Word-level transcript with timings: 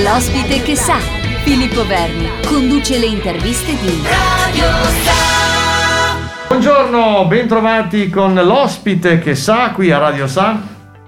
L'ospite 0.00 0.62
che 0.62 0.74
sa, 0.74 0.96
Filippo 1.44 1.86
Verni, 1.86 2.26
conduce 2.46 2.98
le 2.98 3.04
interviste 3.04 3.72
di 3.78 4.02
Radio 4.02 4.64
Sa. 5.04 6.48
Buongiorno, 6.48 7.26
bentrovati 7.26 8.08
con 8.08 8.32
l'ospite 8.32 9.18
che 9.18 9.34
sa 9.34 9.72
qui 9.72 9.90
a 9.90 9.98
Radio 9.98 10.26
Sa 10.26 10.62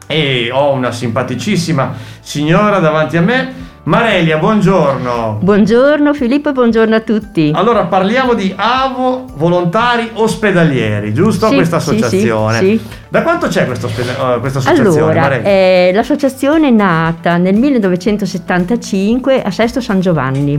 e 0.07 0.51
ho 0.53 0.73
una 0.73 0.93
simpaticissima 0.93 1.95
signora 2.21 2.79
davanti 2.79 3.17
a 3.17 3.23
me 3.23 3.55
Marelia, 3.85 4.39
buongiorno. 4.39 5.41
Buongiorno 5.43 6.15
Filippo 6.15 6.49
e 6.49 6.53
buongiorno 6.53 6.95
a 6.95 7.01
tutti. 7.01 7.51
Allora 7.55 7.85
parliamo 7.85 8.33
di 8.33 8.51
AVO 8.57 9.27
Volontari 9.35 10.09
Ospedalieri, 10.15 11.13
giusto? 11.13 11.49
Sì, 11.49 11.55
questa 11.57 11.77
associazione. 11.77 12.59
Sì, 12.61 12.79
sì. 12.79 12.97
Da 13.11 13.23
quanto 13.23 13.49
c'è 13.49 13.67
questa, 13.67 13.87
uh, 13.89 14.41
questa 14.41 14.61
associazione? 14.61 15.21
Allora, 15.21 15.43
eh, 15.43 15.91
l'associazione 15.93 16.69
è 16.69 16.71
nata 16.71 17.37
nel 17.37 17.57
1975 17.57 19.43
a 19.43 19.51
Sesto 19.51 19.83
San 19.83 20.01
Giovanni, 20.01 20.59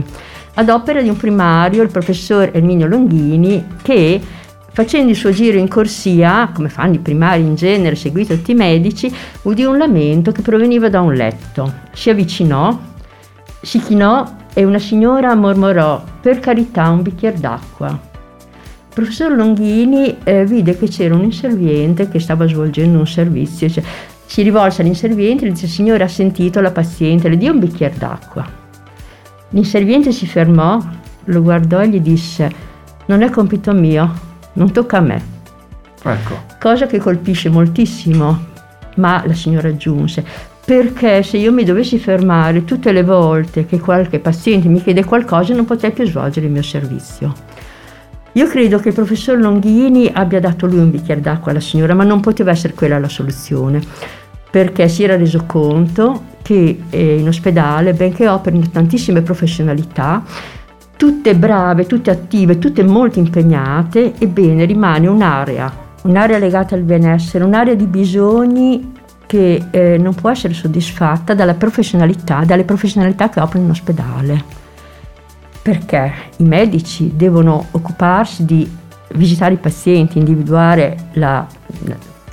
ad 0.54 0.68
opera 0.68 1.02
di 1.02 1.08
un 1.08 1.16
primario, 1.16 1.82
il 1.82 1.90
professor 1.90 2.50
Erminio 2.52 2.86
Longhini, 2.86 3.66
che 3.82 4.20
facendo 4.70 5.10
il 5.10 5.16
suo 5.16 5.32
giro 5.32 5.58
in 5.58 5.66
corsia, 5.66 6.48
come 6.54 6.68
fanno 6.68 6.94
i 6.94 7.00
primari 7.00 7.40
in 7.40 7.56
genere, 7.56 7.96
seguito 7.96 8.36
tutti 8.36 8.52
i 8.52 8.54
medici, 8.54 9.12
udì 9.42 9.64
un 9.64 9.78
lamento 9.78 10.30
che 10.30 10.42
proveniva 10.42 10.88
da 10.88 11.00
un 11.00 11.12
letto. 11.12 11.72
Si 11.92 12.08
avvicinò, 12.08 12.94
si 13.66 13.80
chinò 13.80 14.24
e 14.54 14.64
una 14.64 14.78
signora 14.78 15.34
mormorò, 15.34 16.00
per 16.20 16.38
carità 16.38 16.88
un 16.88 17.02
bicchiere 17.02 17.40
d'acqua. 17.40 17.88
Il 17.88 18.94
professor 18.94 19.32
Longhini 19.32 20.18
eh, 20.22 20.46
vide 20.46 20.78
che 20.78 20.86
c'era 20.86 21.16
un 21.16 21.24
inserviente 21.24 22.08
che 22.08 22.20
stava 22.20 22.46
svolgendo 22.46 23.00
un 23.00 23.08
servizio, 23.08 23.68
cioè, 23.68 23.82
si 24.24 24.42
rivolse 24.42 24.82
all'inserviente 24.82 25.44
e 25.44 25.48
gli 25.48 25.50
disse 25.50 25.66
signora 25.66 26.04
ha 26.04 26.08
sentito 26.08 26.60
la 26.60 26.70
paziente, 26.70 27.28
le 27.28 27.36
dia 27.36 27.50
un 27.50 27.58
bicchiere 27.58 27.96
d'acqua. 27.98 28.46
L'inserviente 29.50 30.12
si 30.12 30.28
fermò, 30.28 30.80
lo 31.24 31.42
guardò 31.42 31.80
e 31.80 31.88
gli 31.88 32.00
disse 32.00 32.48
non 33.06 33.22
è 33.22 33.30
compito 33.30 33.72
mio, 33.72 34.14
non 34.52 34.70
tocca 34.70 34.98
a 34.98 35.00
me. 35.00 35.24
Ecco. 36.04 36.42
Cosa 36.60 36.86
che 36.86 36.98
colpisce 36.98 37.48
moltissimo, 37.48 38.44
ma 38.94 39.24
la 39.26 39.34
signora 39.34 39.66
aggiunse 39.66 40.54
perché 40.66 41.22
se 41.22 41.36
io 41.36 41.52
mi 41.52 41.62
dovessi 41.62 41.96
fermare 41.96 42.64
tutte 42.64 42.90
le 42.90 43.04
volte 43.04 43.66
che 43.66 43.78
qualche 43.78 44.18
paziente 44.18 44.66
mi 44.66 44.82
chiede 44.82 45.04
qualcosa 45.04 45.54
non 45.54 45.64
potrei 45.64 45.92
più 45.92 46.04
svolgere 46.04 46.46
il 46.46 46.52
mio 46.52 46.62
servizio. 46.62 47.32
Io 48.32 48.48
credo 48.48 48.80
che 48.80 48.88
il 48.88 48.94
professor 48.94 49.38
Longhini 49.38 50.10
abbia 50.12 50.40
dato 50.40 50.66
lui 50.66 50.80
un 50.80 50.90
bicchiere 50.90 51.20
d'acqua 51.20 51.52
alla 51.52 51.60
signora, 51.60 51.94
ma 51.94 52.02
non 52.02 52.18
poteva 52.18 52.50
essere 52.50 52.74
quella 52.74 52.98
la 52.98 53.08
soluzione, 53.08 53.80
perché 54.50 54.88
si 54.88 55.04
era 55.04 55.16
reso 55.16 55.44
conto 55.46 56.24
che 56.42 56.80
eh, 56.90 57.16
in 57.16 57.28
ospedale, 57.28 57.94
benché 57.94 58.26
operino 58.26 58.68
tantissime 58.68 59.22
professionalità, 59.22 60.24
tutte 60.96 61.36
brave, 61.36 61.86
tutte 61.86 62.10
attive, 62.10 62.58
tutte 62.58 62.82
molto 62.82 63.20
impegnate, 63.20 64.14
ebbene 64.18 64.64
rimane 64.64 65.06
un'area, 65.06 65.72
un'area 66.02 66.38
legata 66.38 66.74
al 66.74 66.82
benessere, 66.82 67.44
un'area 67.44 67.74
di 67.74 67.86
bisogni 67.86 68.94
che 69.26 69.66
eh, 69.70 69.98
non 69.98 70.14
può 70.14 70.30
essere 70.30 70.54
soddisfatta 70.54 71.34
dalla 71.34 71.54
professionalità, 71.54 72.44
dalle 72.44 72.64
professionalità 72.64 73.28
che 73.28 73.40
operano 73.40 73.64
in 73.64 73.70
ospedale. 73.70 74.44
Perché 75.62 76.12
i 76.36 76.44
medici 76.44 77.12
devono 77.16 77.66
occuparsi 77.72 78.44
di 78.44 78.70
visitare 79.14 79.54
i 79.54 79.58
pazienti, 79.58 80.18
individuare 80.18 81.08
la, 81.14 81.44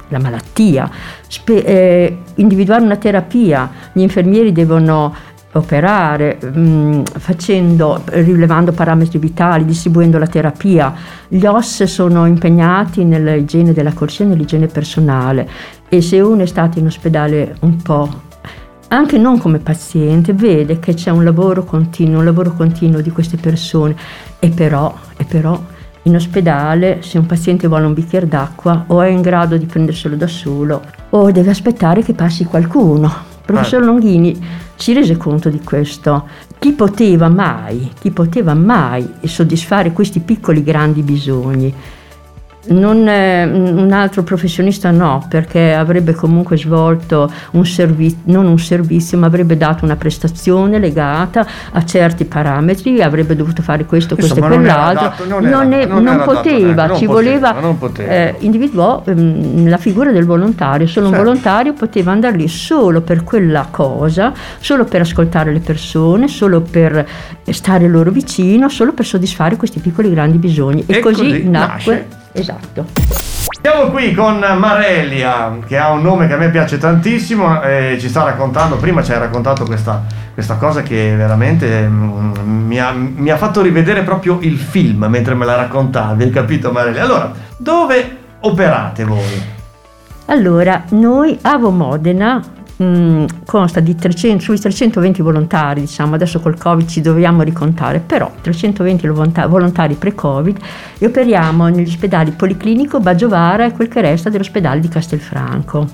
la 0.09 0.19
malattia, 0.19 0.89
spe, 1.27 1.65
eh, 1.65 2.17
individuare 2.35 2.83
una 2.83 2.97
terapia, 2.97 3.69
gli 3.91 4.01
infermieri 4.01 4.51
devono 4.51 5.15
operare, 5.53 6.37
mh, 6.41 6.59
mm, 6.59 7.01
facendo, 7.17 8.01
rilevando 8.05 8.71
parametri 8.71 9.19
vitali, 9.19 9.65
distribuendo 9.65 10.17
la 10.17 10.27
terapia. 10.27 10.93
Gli 11.27 11.45
OS 11.45 11.83
sono 11.83 12.25
impegnati 12.25 13.03
nell'igiene 13.03 13.73
della 13.73 13.93
corsia 13.93 14.25
e 14.25 14.27
nell'igiene 14.29 14.67
personale 14.67 15.49
e 15.89 16.01
se 16.01 16.19
uno 16.19 16.43
è 16.43 16.47
stato 16.47 16.79
in 16.79 16.87
ospedale 16.87 17.55
un 17.61 17.77
po' 17.77 18.31
anche 18.87 19.17
non 19.17 19.39
come 19.39 19.57
paziente, 19.57 20.33
vede 20.33 20.77
che 20.77 20.93
c'è 20.93 21.09
un 21.09 21.23
lavoro 21.23 21.63
continuo, 21.63 22.19
un 22.19 22.25
lavoro 22.25 22.53
continuo 22.53 23.01
di 23.01 23.09
queste 23.09 23.37
persone 23.37 23.95
e 24.37 24.49
però, 24.49 24.93
e 25.17 25.23
però 25.23 25.59
in 26.03 26.15
ospedale 26.15 27.01
se 27.01 27.17
un 27.17 27.25
paziente 27.25 27.67
vuole 27.67 27.85
un 27.85 27.93
bicchiere 27.93 28.27
d'acqua 28.27 28.85
o 28.87 29.01
è 29.01 29.07
in 29.07 29.21
grado 29.21 29.57
di 29.57 29.65
prenderselo 29.65 30.15
da 30.15 30.27
solo 30.27 30.81
o 31.09 31.31
deve 31.31 31.49
aspettare 31.49 32.03
che 32.03 32.13
passi 32.13 32.43
qualcuno. 32.43 33.32
Il 33.45 33.53
professor. 33.53 33.83
Longhini 33.83 34.39
si 34.75 34.93
rese 34.93 35.17
conto 35.17 35.49
di 35.49 35.61
questo. 35.61 36.27
Chi 36.59 36.71
poteva 36.71 37.27
mai, 37.27 37.91
chi 37.99 38.11
poteva 38.11 38.53
mai 38.53 39.07
soddisfare 39.23 39.91
questi 39.91 40.21
piccoli 40.21 40.63
grandi 40.63 41.01
bisogni? 41.01 41.73
Non, 42.65 43.05
eh, 43.09 43.43
un 43.43 43.91
altro 43.91 44.23
professionista 44.23 44.89
no, 44.89 45.25
perché 45.27 45.73
avrebbe 45.73 46.13
comunque 46.13 46.57
svolto 46.57 47.29
un 47.51 47.65
servizio, 47.65 48.19
non 48.25 48.45
un 48.45 48.57
servizio, 48.57 49.17
ma 49.17 49.27
avrebbe 49.27 49.57
dato 49.57 49.83
una 49.83 49.97
prestazione 49.97 50.79
legata 50.79 51.45
a 51.71 51.83
certi 51.83 52.23
parametri, 52.23 53.01
avrebbe 53.01 53.35
dovuto 53.35 53.61
fare 53.61 53.83
questo, 53.85 54.15
questo 54.15 54.35
Insomma, 54.35 54.53
e 54.53 54.57
quell'altro. 54.57 55.25
Non, 55.25 56.21
poteva, 56.23 56.95
ci 56.95 57.05
voleva, 57.05 57.53
poteva, 57.77 58.11
eh, 58.11 58.35
individuò 58.39 59.03
ehm, 59.05 59.67
la 59.67 59.77
figura 59.77 60.11
del 60.11 60.25
volontario, 60.25 60.87
solo 60.87 61.07
certo. 61.07 61.19
un 61.19 61.25
volontario 61.25 61.73
poteva 61.73 62.13
andare 62.13 62.37
lì 62.37 62.47
solo 62.47 63.01
per 63.01 63.25
quella 63.25 63.67
cosa, 63.69 64.31
solo 64.59 64.85
per 64.85 65.01
ascoltare 65.01 65.51
le 65.51 65.59
persone, 65.59 66.29
solo 66.29 66.61
per 66.61 67.05
stare 67.49 67.89
loro 67.89 68.09
vicino, 68.09 68.69
solo 68.69 68.93
per 68.93 69.05
soddisfare 69.05 69.57
questi 69.57 69.81
piccoli 69.81 70.09
grandi 70.09 70.37
bisogni. 70.37 70.85
E, 70.85 70.97
e 70.97 70.99
così, 71.01 71.27
così 71.27 71.49
nacque. 71.49 71.93
Nasce 71.93 72.21
Esatto. 72.33 72.85
Siamo 73.61 73.91
qui 73.91 74.13
con 74.13 74.39
Marelia, 74.39 75.57
che 75.65 75.77
ha 75.77 75.91
un 75.91 76.01
nome 76.01 76.27
che 76.27 76.33
a 76.33 76.37
me 76.37 76.49
piace 76.49 76.77
tantissimo 76.77 77.61
e 77.61 77.97
ci 77.99 78.09
sta 78.09 78.23
raccontando, 78.23 78.75
prima 78.75 79.01
ci 79.01 79.13
hai 79.13 79.19
raccontato 79.19 79.63
questa, 79.63 80.03
questa 80.33 80.55
cosa 80.55 80.81
che 80.81 81.13
veramente 81.15 81.87
mm, 81.87 82.33
mi 82.65 82.79
ha, 82.79 82.91
mi 82.91 83.29
ha, 83.29 83.37
fatto 83.37 83.61
rivedere 83.61 84.01
proprio 84.01 84.39
il 84.41 84.57
film 84.57 85.05
mentre 85.05 85.35
me 85.35 85.45
la 85.45 85.55
raccontavi, 85.55 86.23
hai 86.23 86.29
capito 86.29 86.71
Marelia? 86.71 87.03
Allora, 87.03 87.31
dove 87.55 88.17
operate 88.41 89.05
voi? 89.05 89.41
Allora, 90.25 90.83
noi 90.89 91.37
Avo 91.41 91.69
Modena 91.69 92.41
mh, 92.83 93.21
mm, 93.21 93.25
consta 93.45 93.79
di 93.79 93.95
300, 93.95 94.43
sui 94.43 94.59
320 94.59 95.21
volontari, 95.21 95.81
diciamo, 95.81 96.15
adesso 96.15 96.39
col 96.39 96.57
Covid 96.57 96.87
ci 96.87 97.01
dobbiamo 97.01 97.41
ricontare, 97.41 97.99
però 97.99 98.31
320 98.41 99.07
volontari 99.07 99.95
pre-Covid 99.95 100.57
e 100.99 101.05
operiamo 101.05 101.67
negli 101.67 101.87
ospedali 101.87 102.31
Policlinico, 102.31 102.99
Baggiovara 102.99 103.65
e 103.65 103.71
quel 103.71 103.87
che 103.87 104.01
resta 104.01 104.29
dell'ospedale 104.29 104.79
di 104.79 104.87
Castelfranco. 104.87 105.87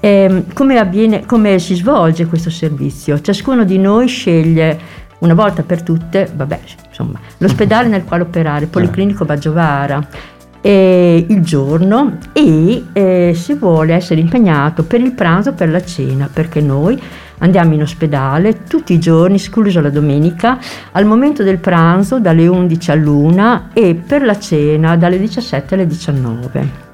E, 0.00 0.08
ehm, 0.08 0.52
come, 0.52 0.78
avviene, 0.78 1.24
come 1.24 1.58
si 1.58 1.74
svolge 1.74 2.26
questo 2.26 2.50
servizio? 2.50 3.20
Ciascuno 3.20 3.64
di 3.64 3.78
noi 3.78 4.08
sceglie 4.08 5.00
una 5.22 5.34
volta 5.34 5.62
per 5.62 5.82
tutte, 5.82 6.28
vabbè, 6.34 6.60
insomma, 6.88 7.20
l'ospedale 7.38 7.88
nel 7.88 8.04
quale 8.04 8.24
operare, 8.24 8.66
Policlinico 8.66 9.24
Baggiovara, 9.24 10.04
eh, 10.62 11.26
il 11.28 11.42
giorno 11.42 12.16
e 12.32 12.84
eh, 12.92 13.32
se 13.36 13.56
vuole 13.56 13.92
essere 13.92 14.20
impegnato 14.20 14.84
per 14.84 15.00
il 15.00 15.12
pranzo 15.12 15.50
o 15.50 15.52
per 15.52 15.68
la 15.68 15.84
cena, 15.84 16.30
perché 16.32 16.60
noi 16.60 17.00
andiamo 17.38 17.74
in 17.74 17.82
ospedale 17.82 18.62
tutti 18.68 18.94
i 18.94 18.98
giorni, 18.98 19.36
escluso 19.36 19.80
la 19.80 19.90
domenica, 19.90 20.58
al 20.92 21.04
momento 21.04 21.42
del 21.42 21.58
pranzo 21.58 22.20
dalle 22.20 22.46
11 22.46 22.90
all'una 22.92 23.68
e 23.72 23.94
per 23.94 24.22
la 24.22 24.38
cena 24.38 24.96
dalle 24.96 25.18
17 25.18 25.74
alle 25.74 25.86
19. 25.86 26.90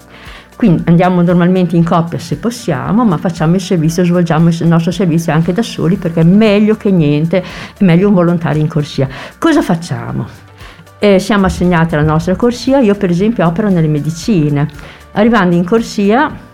Quindi 0.56 0.82
andiamo 0.86 1.22
normalmente 1.22 1.76
in 1.76 1.84
coppia 1.84 2.18
se 2.18 2.36
possiamo, 2.36 3.04
ma 3.04 3.16
facciamo 3.16 3.54
il 3.54 3.60
servizio, 3.60 4.04
svolgiamo 4.04 4.48
il 4.48 4.66
nostro 4.66 4.90
servizio 4.90 5.32
anche 5.32 5.52
da 5.52 5.62
soli 5.62 5.94
perché 5.94 6.22
è 6.22 6.24
meglio 6.24 6.74
che 6.76 6.90
niente, 6.90 7.44
è 7.78 7.84
meglio 7.84 8.08
un 8.08 8.14
volontario 8.14 8.60
in 8.60 8.66
corsia. 8.66 9.08
Cosa 9.38 9.62
facciamo? 9.62 10.47
Eh, 10.98 11.18
siamo 11.18 11.46
assegnati 11.46 11.94
alla 11.94 12.04
nostra 12.04 12.34
corsia, 12.36 12.78
io 12.78 12.94
per 12.94 13.10
esempio 13.10 13.46
opero 13.46 13.68
nelle 13.68 13.88
medicine. 13.88 14.66
Arrivando 15.12 15.54
in 15.54 15.64
corsia 15.64 16.46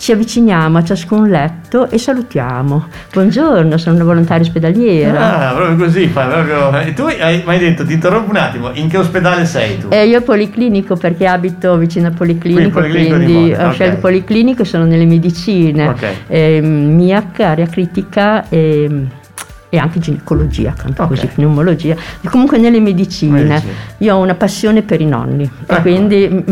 ci 0.00 0.12
avviciniamo 0.12 0.78
a 0.78 0.82
ciascun 0.82 1.28
letto 1.28 1.90
e 1.90 1.98
salutiamo. 1.98 2.86
Buongiorno, 3.12 3.76
sono 3.76 3.96
una 3.96 4.04
volontaria 4.04 4.42
ospedaliera. 4.42 5.50
Ah, 5.50 5.54
proprio 5.54 5.76
così, 5.76 6.06
proprio. 6.06 6.80
E 6.80 6.94
tu 6.94 7.02
hai 7.02 7.42
mai 7.44 7.58
detto, 7.58 7.84
ti 7.84 7.92
interrompo 7.92 8.30
un 8.30 8.36
attimo, 8.36 8.70
in 8.72 8.88
che 8.88 8.96
ospedale 8.96 9.44
sei 9.44 9.78
tu? 9.78 9.88
Eh, 9.90 10.06
io 10.06 10.22
Policlinico 10.22 10.96
perché 10.96 11.26
abito 11.26 11.76
vicino 11.76 12.06
al 12.06 12.14
Policlinico, 12.14 12.80
quindi, 12.80 13.08
quindi 13.08 13.52
ho 13.52 13.56
okay. 13.56 13.72
scelto 13.72 13.94
il 13.96 14.00
Policlinico 14.00 14.62
e 14.62 14.64
sono 14.64 14.86
nelle 14.86 15.04
medicine. 15.04 15.88
Okay. 15.88 16.14
Eh, 16.28 16.60
MIAC, 16.62 17.40
area 17.40 17.66
critica 17.66 18.48
e 18.48 19.06
e 19.70 19.78
anche 19.78 20.00
ginecologia, 20.00 20.74
canto 20.76 21.02
Ok. 21.02 21.08
così, 21.08 21.26
pneumologia, 21.28 21.94
e 22.20 22.28
comunque 22.28 22.58
nelle 22.58 22.80
medicine. 22.80 23.42
Medicine. 23.42 23.72
Io 23.98 24.16
ho 24.16 24.18
una 24.18 24.34
passione 24.34 24.82
per 24.82 25.00
i 25.00 25.06
nonni 25.06 25.44
e 25.44 25.50
Ecco. 25.72 25.80
quindi 25.80 26.28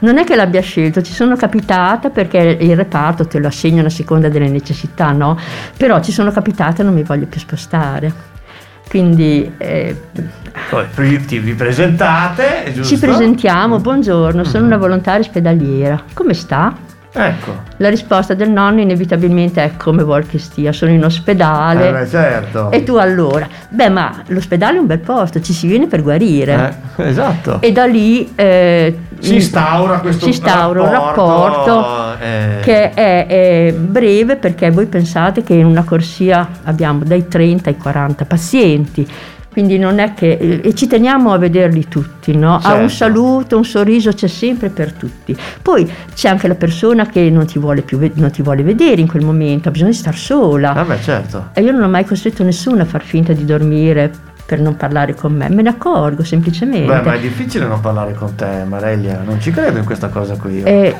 non 0.00 0.18
è 0.18 0.24
che 0.24 0.36
l'abbia 0.36 0.60
scelto, 0.60 1.02
ci 1.02 1.12
sono 1.14 1.34
capitata 1.34 2.10
perché 2.10 2.58
il 2.60 2.76
reparto 2.76 3.26
te 3.26 3.38
lo 3.38 3.46
assegnano 3.48 3.86
a 3.88 3.90
seconda 3.90 4.28
delle 4.28 4.48
necessità, 4.48 5.10
no? 5.12 5.36
Però 5.76 6.00
ci 6.02 6.12
sono 6.12 6.30
capitata 6.30 6.82
e 6.82 6.84
non 6.84 6.94
mi 6.94 7.02
voglio 7.02 7.26
più 7.26 7.40
spostare. 7.40 8.30
Quindi 8.88 9.50
eh, 9.56 9.96
Poi 10.68 10.84
vi, 10.94 11.54
presentate, 11.54 12.70
giusto? 12.74 12.94
ci 12.94 13.00
presentiamo, 13.00 13.78
buongiorno, 13.78 14.44
sono 14.44 14.66
una 14.66 14.76
volontaria 14.76 15.20
ospedaliera. 15.20 16.02
Come 16.12 16.34
sta? 16.34 16.76
Ecco. 17.14 17.62
La 17.76 17.90
risposta 17.90 18.32
del 18.32 18.50
nonno 18.50 18.80
inevitabilmente 18.80 19.62
è 19.62 19.76
come 19.76 20.02
vuol 20.02 20.26
che 20.26 20.38
stia, 20.38 20.72
sono 20.72 20.92
in 20.92 21.04
ospedale. 21.04 21.88
Eh, 21.88 21.92
beh, 21.92 22.08
certo. 22.08 22.70
E 22.70 22.82
tu 22.84 22.96
allora? 22.96 23.46
Beh, 23.68 23.90
ma 23.90 24.22
l'ospedale 24.28 24.78
è 24.78 24.80
un 24.80 24.86
bel 24.86 25.00
posto, 25.00 25.40
ci 25.40 25.52
si 25.52 25.66
viene 25.66 25.86
per 25.88 26.02
guarire. 26.02 26.76
Eh, 26.96 27.08
esatto. 27.08 27.60
E 27.60 27.70
da 27.70 27.84
lì 27.84 28.32
eh, 28.34 28.96
si 29.18 29.34
instaura 29.34 29.98
questo 30.00 30.24
si 30.24 30.30
instaura 30.30 30.82
un 30.82 30.90
rapporto 30.90 32.18
eh, 32.18 32.58
che 32.62 32.90
è, 32.90 33.26
è 33.26 33.72
breve 33.72 34.36
perché 34.36 34.70
voi 34.70 34.86
pensate 34.86 35.42
che 35.42 35.54
in 35.54 35.66
una 35.66 35.84
corsia 35.84 36.48
abbiamo 36.64 37.04
dai 37.04 37.28
30 37.28 37.68
ai 37.68 37.76
40 37.76 38.24
pazienti. 38.24 39.08
Quindi 39.52 39.78
non 39.78 39.98
è 39.98 40.14
che. 40.14 40.60
E 40.62 40.74
ci 40.74 40.86
teniamo 40.86 41.32
a 41.32 41.38
vederli 41.38 41.86
tutti, 41.88 42.34
no? 42.36 42.56
A 42.56 42.60
Certo. 42.60 42.80
un 42.82 42.90
saluto, 42.90 43.56
un 43.58 43.64
sorriso 43.64 44.10
c'è 44.12 44.26
sempre 44.26 44.70
per 44.70 44.92
tutti. 44.92 45.36
Poi 45.60 45.88
c'è 46.14 46.28
anche 46.28 46.48
la 46.48 46.54
persona 46.54 47.06
che 47.06 47.28
non 47.30 47.44
ti 47.46 47.58
vuole 47.58 47.82
più 47.82 47.98
non 48.14 48.30
ti 48.30 48.42
vuole 48.42 48.62
vedere 48.62 49.00
in 49.00 49.06
quel 49.08 49.24
momento, 49.24 49.68
ha 49.68 49.70
bisogno 49.70 49.90
di 49.90 49.96
star 49.96 50.16
sola. 50.16 50.72
Vabbè, 50.72 50.98
certo. 51.00 51.50
E 51.52 51.60
io 51.62 51.70
non 51.72 51.82
ho 51.82 51.88
mai 51.88 52.04
costretto 52.06 52.42
nessuno 52.42 52.82
a 52.82 52.84
far 52.86 53.02
finta 53.02 53.32
di 53.34 53.44
dormire 53.44 54.10
per 54.44 54.60
non 54.60 54.76
parlare 54.76 55.14
con 55.14 55.32
me, 55.32 55.48
me 55.48 55.62
ne 55.62 55.70
accorgo 55.70 56.24
semplicemente. 56.24 56.86
Beh, 56.86 57.00
ma 57.02 57.14
è 57.14 57.20
difficile 57.20 57.66
non 57.66 57.80
parlare 57.80 58.12
con 58.14 58.34
te, 58.34 58.64
Mareglia. 58.68 59.22
Non 59.24 59.40
ci 59.40 59.50
credo 59.50 59.78
in 59.78 59.84
questa 59.84 60.08
cosa 60.08 60.36
qui. 60.36 60.58
io. 60.58 60.66
E 60.66 60.94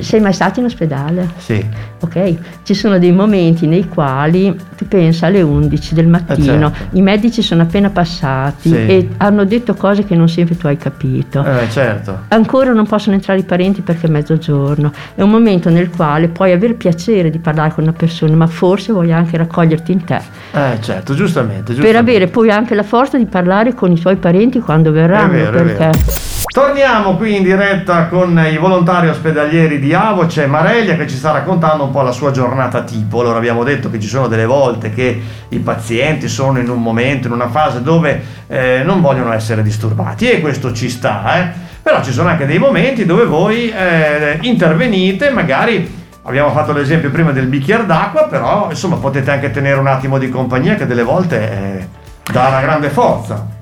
sei 0.00 0.20
mai 0.20 0.32
stato 0.32 0.60
in 0.60 0.66
ospedale? 0.66 1.28
Sì. 1.38 1.64
Ok, 2.00 2.34
ci 2.64 2.74
sono 2.74 2.98
dei 2.98 3.12
momenti 3.12 3.66
nei 3.66 3.88
quali 3.88 4.54
tu 4.76 4.86
pensa 4.86 5.26
alle 5.26 5.42
11 5.42 5.94
del 5.94 6.06
mattino, 6.06 6.70
certo. 6.72 6.96
i 6.96 7.02
medici 7.02 7.42
sono 7.42 7.62
appena 7.62 7.90
passati 7.90 8.68
Sì. 8.68 8.74
e 8.76 9.08
hanno 9.16 9.44
detto 9.44 9.74
cose 9.74 10.04
che 10.04 10.14
non 10.14 10.28
sempre 10.28 10.56
tu 10.56 10.66
hai 10.66 10.76
capito. 10.76 11.44
Eh, 11.44 11.68
certo. 11.70 12.20
Ancora 12.28 12.72
non 12.72 12.86
possono 12.86 13.14
entrare 13.16 13.40
i 13.40 13.44
parenti 13.44 13.80
perché 13.80 14.06
è 14.06 14.10
mezzogiorno. 14.10 14.92
È 15.14 15.22
un 15.22 15.30
momento 15.30 15.70
nel 15.70 15.90
quale 15.90 16.28
puoi 16.28 16.52
avere 16.52 16.74
piacere 16.74 17.30
di 17.30 17.38
parlare 17.38 17.72
con 17.72 17.82
una 17.84 17.92
persona, 17.92 18.36
ma 18.36 18.46
forse 18.46 18.92
vuoi 18.92 19.12
anche 19.12 19.36
raccoglierti 19.36 19.92
in 19.92 20.04
te. 20.04 20.20
Eh, 20.52 20.78
certo, 20.80 21.14
giustamente. 21.14 21.72
Per 21.72 21.74
giustamente. 21.74 21.98
avere 21.98 22.26
poi 22.28 22.50
anche 22.50 22.74
la 22.74 22.82
forza 22.88 23.16
di 23.16 23.26
parlare 23.26 23.74
con 23.74 23.92
i 23.92 24.00
tuoi 24.00 24.16
parenti 24.16 24.58
quando 24.58 24.90
verranno. 24.90 25.32
È 25.32 25.36
vero, 25.36 25.58
è 25.58 25.62
perché 25.62 25.84
vero. 25.84 26.26
Torniamo 26.50 27.16
qui 27.16 27.36
in 27.36 27.42
diretta 27.42 28.06
con 28.06 28.36
i 28.50 28.56
volontari 28.56 29.08
ospedalieri 29.08 29.78
di 29.78 29.92
Avo, 29.94 30.26
c'è 30.26 30.46
Mareglia 30.46 30.96
che 30.96 31.06
ci 31.06 31.14
sta 31.14 31.30
raccontando 31.30 31.84
un 31.84 31.90
po' 31.90 32.02
la 32.02 32.10
sua 32.10 32.30
giornata 32.32 32.82
tipo. 32.82 33.20
Allora 33.20 33.36
abbiamo 33.36 33.62
detto 33.62 33.90
che 33.90 34.00
ci 34.00 34.08
sono 34.08 34.26
delle 34.26 34.46
volte 34.46 34.90
che 34.90 35.20
i 35.50 35.58
pazienti 35.58 36.26
sono 36.26 36.58
in 36.58 36.68
un 36.68 36.82
momento, 36.82 37.28
in 37.28 37.34
una 37.34 37.48
fase 37.48 37.82
dove 37.82 38.24
eh, 38.48 38.82
non 38.84 39.00
vogliono 39.00 39.32
essere 39.32 39.62
disturbati 39.62 40.28
e 40.30 40.40
questo 40.40 40.72
ci 40.72 40.88
sta, 40.88 41.38
eh. 41.38 41.66
Però 41.82 42.02
ci 42.02 42.12
sono 42.12 42.28
anche 42.28 42.46
dei 42.46 42.58
momenti 42.58 43.04
dove 43.04 43.24
voi 43.24 43.70
eh, 43.70 44.38
intervenite, 44.40 45.30
magari 45.30 45.96
abbiamo 46.22 46.50
fatto 46.50 46.72
l'esempio 46.72 47.10
prima 47.10 47.30
del 47.30 47.46
bicchiere 47.46 47.86
d'acqua, 47.86 48.24
però 48.24 48.66
insomma 48.70 48.96
potete 48.96 49.30
anche 49.30 49.50
tenere 49.50 49.78
un 49.78 49.86
attimo 49.86 50.18
di 50.18 50.28
compagnia 50.28 50.74
che 50.74 50.86
delle 50.86 51.02
volte 51.02 51.50
eh, 51.50 51.86
dà 52.32 52.48
una 52.48 52.60
grande 52.60 52.88
forza. 52.90 53.56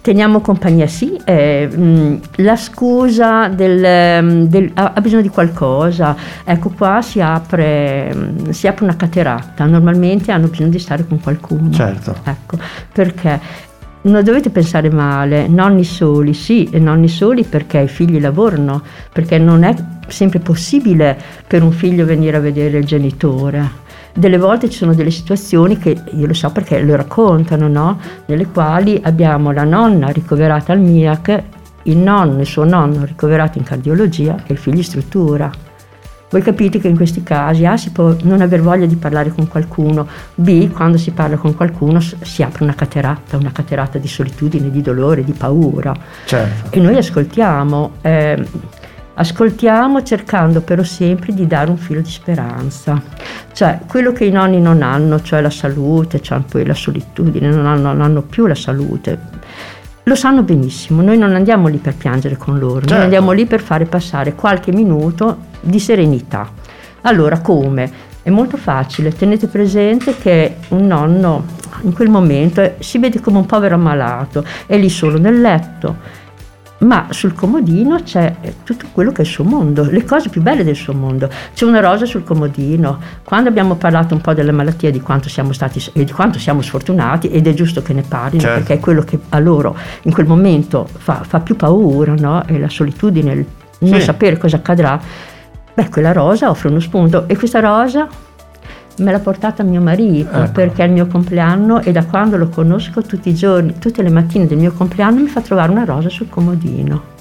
Teniamo 0.00 0.40
compagnia, 0.40 0.86
sì. 0.86 1.18
eh, 1.24 1.66
mh, 1.66 2.20
la 2.42 2.56
scusa 2.56 3.48
del, 3.48 4.22
mm, 4.22 4.42
del- 4.44 4.70
ha, 4.74 4.92
ha 4.94 5.00
bisogno 5.00 5.22
di 5.22 5.30
qualcosa. 5.30 6.14
Ecco, 6.44 6.68
qua 6.76 7.00
si 7.00 7.22
apre, 7.22 8.14
mh, 8.14 8.50
si 8.50 8.66
apre 8.66 8.84
una 8.84 8.96
cateratta. 8.96 9.64
Normalmente 9.64 10.30
hanno 10.30 10.48
bisogno 10.48 10.68
di 10.68 10.78
stare 10.78 11.06
con 11.06 11.20
qualcuno. 11.20 11.70
Certo. 11.70 12.14
Ecco, 12.22 12.58
perché 12.92 13.40
non 14.02 14.22
dovete 14.22 14.50
pensare 14.50 14.90
male, 14.90 15.48
nonni 15.48 15.84
soli, 15.84 16.34
sì, 16.34 16.68
e 16.70 16.78
nonni 16.78 17.08
soli 17.08 17.44
perché 17.44 17.78
i 17.78 17.88
figli 17.88 18.20
lavorano, 18.20 18.82
perché 19.10 19.38
non 19.38 19.62
è 19.62 19.74
sempre 20.08 20.38
possibile 20.38 21.18
per 21.46 21.62
un 21.62 21.72
figlio 21.72 22.04
venire 22.04 22.36
a 22.36 22.40
vedere 22.40 22.78
il 22.78 22.84
genitore. 22.84 23.82
Delle 24.16 24.38
volte 24.38 24.70
ci 24.70 24.78
sono 24.78 24.94
delle 24.94 25.10
situazioni 25.10 25.76
che 25.76 25.96
io 26.12 26.26
lo 26.26 26.34
so 26.34 26.50
perché 26.50 26.80
lo 26.80 26.94
raccontano, 26.94 27.66
no? 27.66 27.98
Nelle 28.26 28.46
quali 28.46 29.00
abbiamo 29.02 29.50
la 29.50 29.64
nonna 29.64 30.08
ricoverata 30.08 30.72
al 30.72 30.80
MIAC, 30.80 31.42
il 31.84 31.96
nonno, 31.96 32.40
il 32.40 32.46
suo 32.46 32.64
nonno 32.64 33.04
ricoverato 33.04 33.58
in 33.58 33.64
cardiologia 33.64 34.36
e 34.46 34.52
il 34.52 34.58
figlio 34.58 34.78
in 34.78 34.84
struttura. 34.84 35.50
Voi 36.30 36.42
capite 36.42 36.80
che 36.80 36.88
in 36.88 36.96
questi 36.96 37.22
casi 37.22 37.64
A 37.64 37.76
si 37.76 37.90
può 37.90 38.16
non 38.22 38.40
aver 38.40 38.60
voglia 38.60 38.86
di 38.86 38.96
parlare 38.96 39.30
con 39.30 39.46
qualcuno, 39.46 40.08
B 40.34 40.68
quando 40.70 40.96
si 40.96 41.12
parla 41.12 41.36
con 41.36 41.54
qualcuno 41.54 42.00
si 42.00 42.42
apre 42.42 42.64
una 42.64 42.74
cateratta, 42.74 43.36
una 43.36 43.52
cateratta 43.52 43.98
di 43.98 44.08
solitudine, 44.08 44.68
di 44.68 44.82
dolore, 44.82 45.22
di 45.22 45.32
paura. 45.32 45.94
Certo. 46.24 46.76
E 46.76 46.80
noi 46.80 46.96
ascoltiamo, 46.96 47.92
eh, 48.00 48.44
ascoltiamo 49.14 50.02
cercando 50.02 50.60
però 50.60 50.82
sempre 50.82 51.32
di 51.32 51.46
dare 51.46 51.70
un 51.70 51.76
filo 51.76 52.00
di 52.00 52.10
speranza. 52.10 53.00
Cioè 53.52 53.80
quello 53.86 54.12
che 54.12 54.24
i 54.24 54.30
nonni 54.30 54.60
non 54.60 54.82
hanno, 54.82 55.22
cioè 55.22 55.40
la 55.40 55.50
salute, 55.50 56.20
cioè 56.20 56.40
poi 56.40 56.66
la 56.66 56.74
solitudine, 56.74 57.48
non 57.48 57.66
hanno, 57.66 57.92
non 57.92 58.00
hanno 58.02 58.22
più 58.22 58.46
la 58.46 58.54
salute. 58.54 59.18
Lo 60.06 60.14
sanno 60.16 60.42
benissimo, 60.42 61.00
noi 61.00 61.16
non 61.16 61.34
andiamo 61.34 61.68
lì 61.68 61.78
per 61.78 61.94
piangere 61.94 62.36
con 62.36 62.58
loro, 62.58 62.80
Certo. 62.80 62.94
noi 62.94 63.02
andiamo 63.04 63.30
lì 63.30 63.46
per 63.46 63.60
fare 63.60 63.86
passare 63.86 64.34
qualche 64.34 64.70
minuto 64.70 65.38
di 65.60 65.78
serenità. 65.80 66.46
Allora 67.02 67.40
come? 67.40 67.90
È 68.22 68.30
molto 68.30 68.56
facile, 68.56 69.12
tenete 69.12 69.46
presente 69.46 70.16
che 70.16 70.56
un 70.68 70.86
nonno 70.86 71.44
in 71.82 71.92
quel 71.92 72.08
momento 72.08 72.74
si 72.78 72.98
vede 72.98 73.20
come 73.20 73.38
un 73.38 73.46
povero 73.46 73.74
ammalato, 73.74 74.44
è 74.66 74.76
lì 74.76 74.88
solo 74.88 75.18
nel 75.18 75.40
letto, 75.40 75.96
ma 76.84 77.06
sul 77.10 77.34
comodino 77.34 78.02
c'è 78.02 78.36
eh, 78.40 78.54
tutto 78.62 78.86
quello 78.92 79.10
che 79.12 79.18
è 79.18 79.24
il 79.24 79.30
suo 79.30 79.44
mondo, 79.44 79.84
le 79.90 80.04
cose 80.04 80.28
più 80.28 80.40
belle 80.42 80.64
del 80.64 80.76
suo 80.76 80.92
mondo. 80.94 81.28
C'è 81.54 81.64
una 81.64 81.80
rosa 81.80 82.04
sul 82.06 82.24
comodino. 82.24 82.98
Quando 83.22 83.48
abbiamo 83.48 83.74
parlato 83.76 84.14
un 84.14 84.20
po' 84.20 84.32
della 84.34 84.52
malattia, 84.52 84.90
di 84.90 85.00
quanto 85.00 85.28
siamo 85.28 85.52
stati 85.52 85.82
e 85.92 86.04
di 86.04 86.12
quanto 86.12 86.38
siamo 86.38 86.62
sfortunati, 86.62 87.28
ed 87.28 87.46
è 87.46 87.54
giusto 87.54 87.82
che 87.82 87.92
ne 87.92 88.02
parlino, 88.02 88.42
Certo. 88.42 88.58
perché 88.58 88.74
è 88.74 88.80
quello 88.80 89.02
che 89.02 89.18
a 89.30 89.38
loro 89.38 89.76
in 90.02 90.12
quel 90.12 90.26
momento 90.26 90.86
fa, 90.96 91.22
fa 91.26 91.40
più 91.40 91.56
paura, 91.56 92.14
no? 92.18 92.44
E 92.46 92.58
la 92.58 92.68
solitudine, 92.68 93.32
il 93.32 93.46
non 93.80 93.98
Sì. 93.98 94.04
sapere 94.06 94.38
cosa 94.38 94.56
accadrà. 94.56 94.98
Beh, 95.74 95.88
quella 95.88 96.12
rosa 96.12 96.50
offre 96.50 96.68
uno 96.68 96.80
spunto 96.80 97.26
e 97.26 97.36
questa 97.36 97.60
rosa 97.60 98.06
me 98.98 99.10
l'ha 99.10 99.18
portata 99.18 99.62
mio 99.62 99.80
marito 99.80 100.42
Ecco. 100.42 100.52
perché 100.52 100.82
è 100.84 100.86
il 100.86 100.92
mio 100.92 101.06
compleanno 101.06 101.80
e 101.80 101.92
da 101.92 102.04
quando 102.04 102.36
lo 102.36 102.48
conosco 102.48 103.02
tutti 103.02 103.28
i 103.28 103.34
giorni, 103.34 103.78
tutte 103.78 104.02
le 104.02 104.10
mattine 104.10 104.46
del 104.46 104.58
mio 104.58 104.72
compleanno 104.72 105.20
mi 105.20 105.28
fa 105.28 105.40
trovare 105.40 105.70
una 105.70 105.84
rosa 105.84 106.08
sul 106.08 106.28
comodino. 106.28 107.13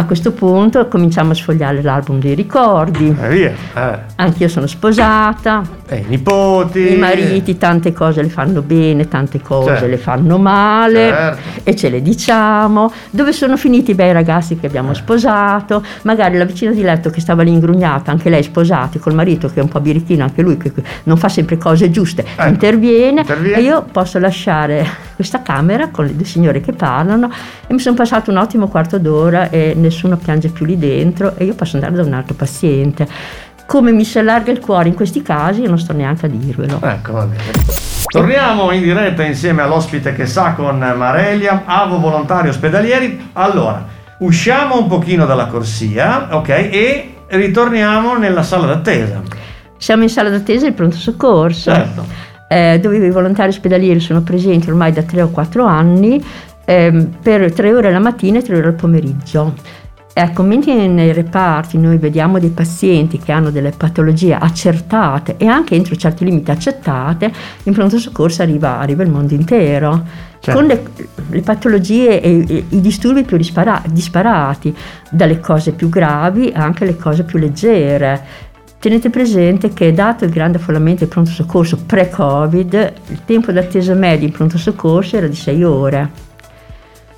A 0.00 0.04
questo 0.04 0.30
punto 0.30 0.86
cominciamo 0.86 1.32
a 1.32 1.34
sfogliare 1.34 1.82
l'album 1.82 2.20
dei 2.20 2.34
ricordi. 2.36 3.14
E 3.20 3.28
via. 3.28 3.52
Eh. 3.74 3.98
Anch'io 4.14 4.46
sono 4.46 4.68
sposata, 4.68 5.60
E 5.88 5.96
i 5.96 6.04
nipoti. 6.06 6.92
i 6.92 6.96
mariti 6.96 7.58
tante 7.58 7.92
cose 7.92 8.22
le 8.22 8.28
fanno 8.28 8.62
bene, 8.62 9.08
tante 9.08 9.40
cose 9.42 9.70
Certo. 9.70 9.86
le 9.86 9.96
fanno 9.96 10.38
male 10.38 11.08
Certo. 11.08 11.38
e 11.64 11.74
ce 11.74 11.88
le 11.88 12.00
diciamo. 12.00 12.92
Dove 13.10 13.32
sono 13.32 13.56
finiti 13.56 13.90
i 13.90 13.94
bei 13.94 14.12
ragazzi 14.12 14.56
che 14.56 14.68
abbiamo 14.68 14.94
sposato? 14.94 15.82
Magari 16.02 16.38
la 16.38 16.44
vicina 16.44 16.70
di 16.70 16.82
letto 16.82 17.10
che 17.10 17.20
stava 17.20 17.42
lì 17.42 17.50
ingrugnata, 17.50 18.12
anche 18.12 18.30
lei 18.30 18.44
sposata, 18.44 19.00
col 19.00 19.14
marito 19.14 19.48
che 19.48 19.58
è 19.58 19.62
un 19.64 19.68
po' 19.68 19.80
birichino, 19.80 20.22
anche 20.22 20.42
lui 20.42 20.56
che 20.58 20.72
non 21.04 21.16
fa 21.16 21.28
sempre 21.28 21.58
cose 21.58 21.90
giuste, 21.90 22.24
Ecco. 22.36 22.46
interviene, 22.48 23.22
Interviene. 23.22 23.56
e 23.58 23.62
io 23.62 23.84
posso 23.90 24.20
lasciare 24.20 24.86
questa 25.18 25.42
camera 25.42 25.88
con 25.88 26.04
le 26.04 26.14
due 26.14 26.24
signore 26.24 26.60
che 26.60 26.72
parlano 26.72 27.28
e 27.66 27.72
mi 27.74 27.80
sono 27.80 27.96
passato 27.96 28.30
un 28.30 28.36
ottimo 28.36 28.68
quarto 28.68 29.00
d'ora 29.00 29.50
e 29.50 29.72
nessuno 29.74 30.16
piange 30.16 30.48
più 30.48 30.64
lì 30.64 30.78
dentro 30.78 31.34
e 31.34 31.44
io 31.44 31.56
posso 31.56 31.74
andare 31.74 31.96
da 31.96 32.04
un 32.04 32.12
altro 32.12 32.36
paziente. 32.36 33.04
Come 33.66 33.90
mi 33.90 34.04
si 34.04 34.20
allarga 34.20 34.52
il 34.52 34.60
cuore 34.60 34.88
in 34.88 34.94
questi 34.94 35.20
casi, 35.20 35.62
non 35.62 35.76
sto 35.76 35.92
neanche 35.92 36.26
a 36.26 36.28
dirvelo. 36.28 36.78
Ecco, 36.80 37.12
va 37.14 37.24
bene. 37.24 37.42
Torniamo 38.06 38.70
in 38.70 38.80
diretta 38.80 39.24
insieme 39.24 39.62
all'ospite 39.62 40.12
che 40.12 40.24
sa 40.24 40.52
con 40.52 40.78
Marelia, 40.78 41.64
Avo 41.64 41.98
Volontari 41.98 42.48
Ospedalieri. 42.50 43.30
Allora, 43.32 43.84
usciamo 44.18 44.78
un 44.78 44.86
pochino 44.86 45.26
dalla 45.26 45.46
corsia, 45.46 46.28
ok? 46.30 46.48
E 46.48 47.14
ritorniamo 47.26 48.16
nella 48.16 48.44
sala 48.44 48.66
d'attesa. 48.66 49.20
Siamo 49.76 50.04
in 50.04 50.10
sala 50.10 50.30
d'attesa 50.30 50.66
del 50.66 50.74
pronto 50.74 50.96
soccorso, 50.96 51.72
Certo. 51.72 52.04
Eh, 52.48 52.78
dove 52.80 52.96
i 52.96 53.10
volontari 53.10 53.50
ospedalieri 53.50 54.00
sono 54.00 54.22
presenti 54.22 54.68
ormai 54.68 54.92
da 54.92 55.02
3 55.02 55.22
o 55.22 55.28
4 55.28 55.64
anni, 55.64 56.22
ehm, 56.64 57.18
per 57.22 57.52
3 57.52 57.74
ore 57.74 57.92
la 57.92 58.00
mattina 58.00 58.38
e 58.38 58.42
3 58.42 58.56
ore 58.56 58.66
al 58.68 58.74
pomeriggio. 58.74 59.54
Ecco, 60.20 60.42
mentre 60.42 60.88
nei 60.88 61.12
reparti 61.12 61.78
noi 61.78 61.96
vediamo 61.96 62.40
dei 62.40 62.50
pazienti 62.50 63.20
che 63.20 63.30
hanno 63.30 63.50
delle 63.50 63.70
patologie 63.70 64.34
accertate 64.34 65.36
e 65.36 65.46
anche 65.46 65.76
entro 65.76 65.94
certi 65.94 66.24
limiti 66.24 66.50
accettate, 66.50 67.30
in 67.62 67.72
pronto 67.72 67.98
soccorso 67.98 68.42
arriva, 68.42 68.80
arriva 68.80 69.04
il 69.04 69.10
mondo 69.10 69.34
intero. 69.34 70.02
Certo. 70.40 70.58
Con 70.58 70.68
le, 70.68 70.82
le, 71.30 71.40
patologie 71.42 72.20
e, 72.20 72.44
e, 72.48 72.64
i 72.68 72.80
disturbi 72.80 73.22
più 73.22 73.36
dispara, 73.36 73.80
disparati, 73.88 74.74
dalle 75.08 75.38
cose 75.38 75.70
più 75.70 75.88
gravi 75.88 76.50
anche 76.52 76.82
alle 76.82 76.96
cose 76.96 77.22
più 77.22 77.38
leggere. 77.38 78.20
Tenete 78.80 79.10
presente 79.10 79.72
che 79.72 79.92
dato 79.92 80.24
il 80.24 80.30
grande 80.30 80.58
affollamento 80.58 81.00
del 81.00 81.08
pronto 81.08 81.32
soccorso 81.32 81.78
pre-Covid, 81.84 82.92
il 83.08 83.24
tempo 83.24 83.50
d'attesa 83.50 83.92
medio 83.94 84.28
in 84.28 84.32
pronto 84.32 84.56
soccorso 84.56 85.16
era 85.16 85.26
di 85.26 85.34
6 85.34 85.64
ore. 85.64 86.10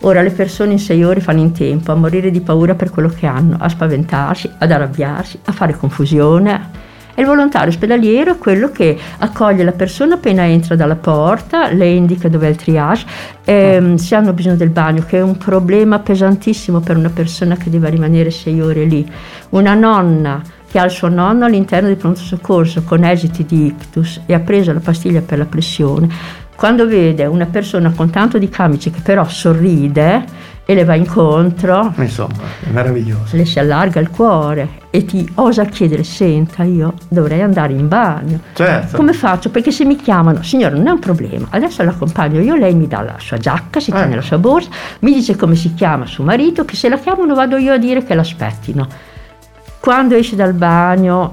Ora 0.01 0.23
le 0.23 0.31
persone 0.31 0.73
in 0.73 0.79
sei 0.79 1.05
ore 1.05 1.21
fanno 1.21 1.41
in 1.41 1.53
tempo 1.53 1.93
a 1.93 1.97
morire 1.97 2.31
di 2.31 2.41
paura 2.41 2.75
per 2.75 2.89
quello 2.89 3.11
che 3.11 3.27
hanno, 3.27 3.59
a 3.61 3.69
spaventarsi, 3.69 4.51
ad 4.57 4.71
arrabbiarsi, 4.71 5.39
a 5.45 5.53
fare 5.53 5.77
confusione. 5.77 6.89
E 7.13 7.21
il 7.21 7.27
volontario 7.27 7.69
ospedaliero 7.69 8.33
è 8.33 8.39
quello 8.39 8.71
che 8.71 8.99
accoglie 9.19 9.63
la 9.63 9.73
persona 9.73 10.15
appena 10.15 10.47
entra 10.47 10.77
dalla 10.77 10.97
porta, 10.97 11.71
le 11.71 11.89
indica 11.91 12.31
dove 12.31 12.47
è 12.47 12.51
il 12.51 12.57
triage, 12.57 13.05
ehm, 13.45 13.97
se 13.97 14.15
hanno 14.15 14.33
bisogno 14.33 14.57
del 14.57 14.71
bagno, 14.71 15.05
che 15.07 15.19
è 15.19 15.23
un 15.23 15.37
problema 15.37 15.99
pesantissimo 15.99 16.81
per 16.81 16.97
una 16.97 17.11
persona 17.11 17.59
che 17.59 17.69
deve 17.69 17.91
rimanere 17.91 18.31
sei 18.31 18.63
ore 18.63 18.85
lì. 18.85 19.07
Una 19.51 19.75
nonna 19.75 20.43
che 20.71 20.79
ha 20.79 20.85
il 20.85 20.91
suo 20.91 21.09
nonno 21.09 21.47
all'interno 21.47 21.89
del 21.89 21.97
pronto 21.97 22.21
soccorso 22.21 22.85
con 22.85 23.03
esiti 23.03 23.45
di 23.45 23.67
ictus 23.67 24.21
e 24.27 24.35
ha 24.35 24.41
preso 24.41 24.73
la 24.73 24.79
pastiglia 24.79 25.21
per 25.21 25.39
la 25.39 25.47
pressione, 25.47 26.09
quando 26.55 26.87
vede 26.87 27.25
una 27.27 27.47
persona 27.47 27.91
con 27.91 28.11
tanto 28.11 28.39
di 28.39 28.49
camice 28.49 28.91
che 28.91 29.01
però 29.03 29.27
sorride 29.27 30.25
e 30.65 30.75
le 30.75 30.85
va 30.85 30.95
incontro, 30.95 31.93
insomma, 31.97 32.37
è 32.61 32.71
meraviglioso. 32.71 33.35
Le 33.35 33.45
si 33.45 33.59
allarga 33.59 33.99
il 33.99 34.09
cuore 34.11 34.69
e 34.91 35.05
ti 35.05 35.29
osa 35.37 35.65
chiedere: 35.65 36.05
Senta, 36.05 36.63
io 36.63 36.95
dovrei 37.09 37.43
andare 37.43 37.73
in 37.73 37.89
bagno. 37.89 38.39
Certo. 38.53 38.97
Come 38.97 39.13
faccio? 39.13 39.51
Perché 39.51 39.73
se 39.73 39.85
mi 39.85 39.97
chiamano, 39.97 40.45
signora, 40.45 40.77
non 40.77 40.87
è 40.87 40.91
un 40.91 41.01
problema. 41.01 41.49
Adesso 41.51 41.83
l'accompagno 41.83 42.41
io, 42.41 42.55
lei 42.55 42.75
mi 42.75 42.87
dà 42.87 43.01
la 43.01 43.17
sua 43.19 43.39
giacca, 43.39 43.81
si 43.81 43.91
tiene 43.91 44.13
eh. 44.13 44.17
la 44.17 44.23
sua 44.23 44.39
borsa, 44.39 44.69
mi 45.01 45.13
dice 45.13 45.35
come 45.35 45.57
si 45.57 45.75
chiama 45.75 46.07
suo 46.07 46.23
marito, 46.23 46.65
che 46.65 46.77
se 46.77 46.89
la 46.89 46.99
chiamano 46.99 47.35
vado 47.35 47.57
io 47.57 47.73
a 47.73 47.79
dire 47.79 48.05
che 48.05 48.15
l'aspettino. 48.15 48.87
Quando 49.81 50.15
esce 50.15 50.37
dal 50.37 50.53
bagno 50.53 51.33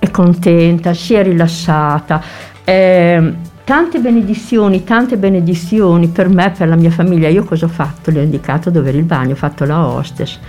è 0.00 0.10
contenta, 0.10 0.94
si 0.94 1.14
è 1.14 1.22
rilassata. 1.22 2.20
Eh, 2.64 3.34
tante 3.62 4.00
benedizioni, 4.00 4.82
tante 4.82 5.16
benedizioni 5.16 6.08
per 6.08 6.28
me, 6.28 6.50
per 6.50 6.66
la 6.66 6.74
mia 6.74 6.90
famiglia. 6.90 7.28
Io 7.28 7.44
cosa 7.44 7.66
ho 7.66 7.68
fatto? 7.68 8.10
Le 8.10 8.18
ho 8.18 8.22
indicato 8.22 8.68
dove 8.68 8.88
era 8.88 8.98
il 8.98 9.04
bagno, 9.04 9.34
ho 9.34 9.36
fatto 9.36 9.64
la 9.64 9.86
hostess. 9.86 10.40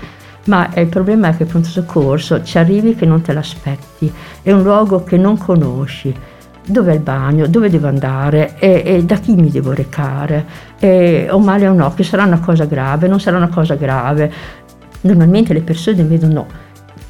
Ma 0.45 0.69
il 0.75 0.87
problema 0.87 1.29
è 1.29 1.37
che 1.37 1.43
il 1.43 1.49
pronto 1.49 1.69
soccorso 1.69 2.43
ci 2.43 2.57
arrivi 2.57 2.95
che 2.95 3.05
non 3.05 3.21
te 3.21 3.31
l'aspetti, 3.31 4.11
è 4.41 4.51
un 4.51 4.63
luogo 4.63 5.03
che 5.03 5.15
non 5.15 5.37
conosci. 5.37 6.13
Dov'è 6.65 6.93
il 6.93 6.99
bagno? 6.99 7.45
Dove 7.45 7.69
devo 7.69 7.87
andare? 7.87 8.55
E, 8.57 8.81
e 8.85 9.03
da 9.03 9.17
chi 9.17 9.35
mi 9.35 9.51
devo 9.51 9.71
recare? 9.71 10.45
E, 10.79 11.27
ho 11.29 11.39
male 11.39 11.67
a 11.67 11.71
un 11.71 11.81
occhio? 11.81 12.03
Sarà 12.03 12.23
una 12.23 12.39
cosa 12.39 12.65
grave? 12.65 13.07
Non 13.07 13.19
sarà 13.19 13.37
una 13.37 13.49
cosa 13.49 13.75
grave? 13.75 14.31
Normalmente 15.01 15.53
le 15.53 15.61
persone 15.61 16.03
vedono 16.03 16.62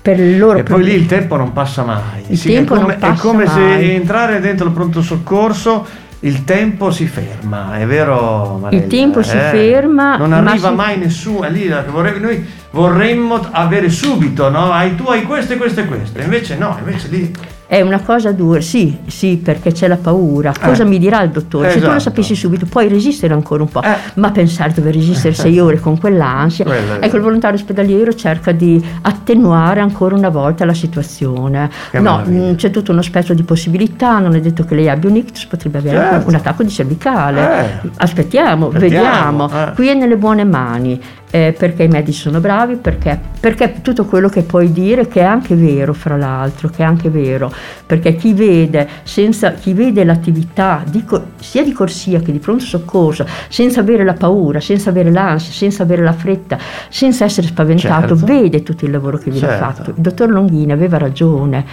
per 0.03 0.19
il 0.19 0.37
loro 0.37 0.59
e 0.59 0.63
poi 0.63 0.83
lì 0.83 0.93
il 0.93 1.05
tempo 1.05 1.37
non 1.37 1.53
passa 1.53 1.83
mai 1.83 2.25
il 2.27 2.37
sì, 2.37 2.51
tempo 2.51 2.75
è 2.75 2.77
come, 2.77 2.91
non 2.91 2.99
passa 2.99 3.13
è 3.13 3.17
come 3.25 3.45
mai. 3.45 3.53
se 3.53 3.93
entrare 3.93 4.39
dentro 4.41 4.67
il 4.67 4.73
pronto 4.73 5.01
soccorso 5.01 5.87
il 6.23 6.45
tempo 6.45 6.89
si 6.89 7.05
ferma, 7.05 7.77
è 7.77 7.85
vero 7.85 8.57
Marella? 8.61 8.81
Il 8.81 8.89
tempo 8.89 9.19
eh? 9.19 9.23
si 9.23 9.35
ferma. 9.35 10.15
Non 10.15 10.31
arriva 10.31 10.69
si... 10.69 10.73
mai 10.73 10.97
nessuno, 10.97 11.43
è 11.43 11.49
lì 11.49 11.69
vorrei, 11.89 12.19
noi 12.19 12.45
vorremmo 12.71 13.45
avere 13.51 13.89
subito, 13.89 14.49
no? 14.49 14.71
Hai, 14.71 14.95
tu 14.95 15.03
hai 15.07 15.23
questo 15.23 15.53
e 15.53 15.57
questo 15.57 15.81
e 15.81 15.85
questo, 15.85 16.21
invece 16.21 16.55
no, 16.55 16.77
invece 16.79 17.07
lì 17.09 17.35
è 17.73 17.81
una 17.81 18.01
cosa 18.01 18.31
dura, 18.31 18.61
sì, 18.61 18.99
sì, 19.07 19.37
perché 19.37 19.71
c'è 19.71 19.87
la 19.87 19.97
paura. 19.97 20.53
Cosa 20.61 20.83
eh. 20.83 20.85
mi 20.85 20.99
dirà 20.99 21.23
il 21.23 21.31
dottore? 21.31 21.69
Esatto. 21.69 21.79
Se 21.79 21.85
tu 21.85 21.91
lo 21.91 21.97
esatto. 21.97 22.15
sapessi 22.15 22.35
subito, 22.35 22.67
puoi 22.67 22.87
resistere 22.87 23.33
ancora 23.33 23.63
un 23.63 23.69
po', 23.69 23.81
eh. 23.81 23.95
ma 24.15 24.29
pensare 24.29 24.69
di 24.69 24.75
dover 24.75 24.93
resistere 24.93 25.33
sei 25.33 25.59
ore 25.59 25.79
con 25.79 25.97
quell'ansia. 25.97 26.65
Quello 26.65 26.99
ecco, 26.99 27.15
il 27.15 27.21
volontario 27.23 27.57
ospedaliero 27.57 28.13
cerca 28.13 28.51
di 28.51 28.79
attenuare 29.01 29.79
ancora 29.79 30.13
una 30.13 30.29
volta 30.29 30.65
la 30.65 30.75
situazione. 30.75 31.67
Che 31.89 31.99
no, 31.99 32.21
mh, 32.23 32.31
mm, 32.31 32.53
c'è 32.53 32.69
tutto 32.69 32.91
uno 32.91 33.01
spettro 33.01 33.33
di 33.33 33.41
possibilità, 33.41 34.19
non 34.19 34.35
è 34.35 34.39
detto 34.39 34.65
che 34.65 34.75
lei 34.75 34.87
abbia 34.87 35.09
un 35.09 35.15
ictus, 35.15 35.45
potrebbe 35.45 35.79
avere 35.79 35.97
certo. 35.97 36.29
un 36.29 36.35
attacco 36.35 36.61
di 36.61 36.69
cervicale. 36.69 37.41
Eh. 37.41 37.89
Aspettiamo, 37.97 38.67
Aspettiamo, 38.67 38.69
vediamo. 38.69 39.49
Eh. 39.49 39.71
Qui 39.73 39.87
è 39.87 39.93
nelle 39.95 40.17
buone 40.17 40.43
mani 40.43 41.01
eh, 41.35 41.51
perché 41.57 41.81
i 41.81 41.87
medici 41.87 42.19
sono 42.19 42.39
bravi, 42.39 42.75
perché, 42.75 43.19
perché, 43.39 43.81
tutto 43.81 44.05
quello 44.05 44.29
che 44.29 44.43
puoi 44.43 44.71
dire 44.71 45.07
che 45.07 45.21
è 45.21 45.23
anche 45.23 45.55
vero, 45.55 45.91
fra 45.91 46.15
l'altro, 46.15 46.69
che 46.69 46.83
è 46.83 46.85
anche 46.85 47.09
vero, 47.09 47.51
perché 47.87 48.13
chi 48.15 48.35
vede, 48.35 48.87
senza, 49.01 49.53
chi 49.53 49.73
vede 49.73 50.03
l'attività 50.03 50.83
di, 50.87 51.03
sia 51.37 51.63
di 51.63 51.71
corsia 51.71 52.19
che 52.19 52.31
di 52.31 52.37
pronto 52.37 52.63
soccorso, 52.63 53.25
senza 53.49 53.79
avere 53.79 54.03
la 54.03 54.13
paura, 54.13 54.59
senza 54.59 54.91
avere 54.91 55.09
l'ansia, 55.09 55.51
senza 55.51 55.81
avere 55.81 56.03
la 56.03 56.13
fretta, 56.13 56.59
senza 56.89 57.25
essere 57.25 57.47
spaventato, 57.47 58.15
certo. 58.15 58.25
vede 58.27 58.61
tutto 58.61 58.85
il 58.85 58.91
lavoro 58.91 59.17
che 59.17 59.31
viene 59.31 59.47
certo. 59.47 59.63
fatto. 59.63 59.89
Il 59.89 60.01
dottor 60.01 60.29
Longhini 60.29 60.71
aveva 60.71 60.99
ragione, 60.99 61.65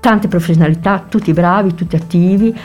tante 0.00 0.28
professionalità, 0.28 1.04
tutti 1.06 1.30
bravi, 1.34 1.74
tutti 1.74 1.94
attivi 1.94 2.56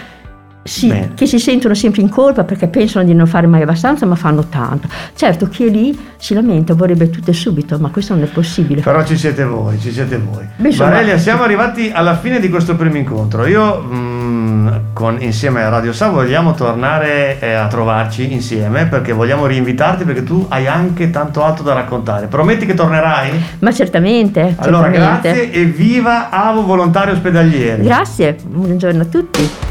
sì, 0.67 0.87
Bene. 0.87 1.11
che 1.15 1.25
si 1.25 1.39
sentono 1.39 1.73
sempre 1.73 2.01
in 2.01 2.09
colpa 2.09 2.43
perché 2.43 2.67
pensano 2.67 3.05
di 3.05 3.13
non 3.13 3.25
fare 3.25 3.47
mai 3.47 3.61
abbastanza, 3.61 4.05
ma 4.05 4.15
fanno 4.15 4.45
tanto. 4.49 4.87
Certo, 5.15 5.47
chi 5.47 5.65
è 5.65 5.69
lì 5.69 5.97
si 6.17 6.33
lamenta, 6.33 6.73
vorrebbe 6.73 7.09
tutto 7.09 7.31
e 7.31 7.33
subito, 7.33 7.77
ma 7.79 7.89
questo 7.89 8.13
non 8.13 8.23
è 8.23 8.27
possibile. 8.27 8.81
Però 8.81 9.03
ci 9.05 9.17
siete 9.17 9.43
voi, 9.43 9.79
ci 9.79 9.91
siete 9.91 10.17
voi. 10.17 10.45
Beh, 10.55 10.71
Varelia, 10.71 11.17
siamo 11.17 11.43
arrivati 11.43 11.91
alla 11.93 12.15
fine 12.17 12.39
di 12.39 12.49
questo 12.49 12.75
primo 12.75 12.97
incontro. 12.97 13.45
Io 13.45 13.79
mh, 13.81 13.95
mm, 13.95 14.67
con, 14.93 15.17
insieme 15.21 15.63
a 15.63 15.69
Radio 15.69 15.93
Sa 15.93 16.09
vogliamo 16.09 16.53
tornare 16.53 17.39
eh, 17.39 17.53
a 17.53 17.67
trovarci 17.67 18.31
insieme 18.31 18.85
perché 18.87 19.13
vogliamo 19.13 19.45
rinvitarti 19.45 20.03
perché 20.03 20.23
tu 20.23 20.45
hai 20.49 20.67
anche 20.67 21.09
tanto 21.09 21.43
altro 21.43 21.63
da 21.63 21.73
raccontare. 21.73 22.27
Prometti 22.27 22.65
che 22.65 22.73
tornerai? 22.73 23.43
Ma 23.59 23.71
certamente. 23.71 24.55
Allora, 24.57 24.91
certamente. 24.91 25.31
grazie 25.31 25.51
e 25.51 25.65
viva 25.65 26.29
Avo 26.29 26.63
Volontario 26.63 27.13
Ospedalieri. 27.13 27.83
Grazie, 27.83 28.35
buongiorno 28.43 29.01
a 29.01 29.05
tutti. 29.05 29.66